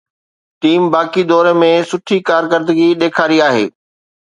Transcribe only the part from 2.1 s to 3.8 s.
ڪارڪردگي ڏيکاري آهي.